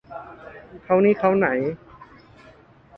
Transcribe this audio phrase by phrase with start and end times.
[0.83, 1.47] เค้านี่เค้าไหน